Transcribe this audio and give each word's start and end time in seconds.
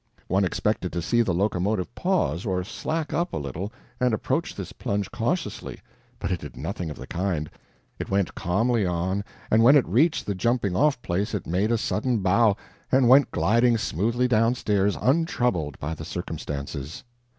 One 0.27 0.43
expected 0.43 0.91
to 0.93 1.01
see 1.03 1.21
the 1.21 1.31
locomotive 1.31 1.93
pause, 1.93 2.43
or 2.43 2.63
slack 2.63 3.13
up 3.13 3.33
a 3.33 3.37
little, 3.37 3.71
and 3.99 4.15
approach 4.15 4.55
this 4.55 4.71
plunge 4.73 5.11
cautiously, 5.11 5.79
but 6.17 6.31
it 6.31 6.39
did 6.39 6.57
nothing 6.57 6.89
of 6.89 6.97
the 6.97 7.05
kind; 7.05 7.47
it 7.99 8.09
went 8.09 8.33
calmly 8.33 8.83
on, 8.83 9.23
and 9.51 9.61
went 9.61 9.77
it 9.77 9.87
reached 9.87 10.25
the 10.25 10.33
jumping 10.33 10.75
off 10.75 10.99
place 11.03 11.35
it 11.35 11.45
made 11.45 11.71
a 11.71 11.77
sudden 11.77 12.17
bow, 12.17 12.57
and 12.91 13.09
went 13.09 13.29
gliding 13.29 13.77
smoothly 13.77 14.27
downstairs, 14.27 14.97
untroubled 14.99 15.77
by 15.77 15.93
the 15.93 16.03
circumstances. 16.03 17.03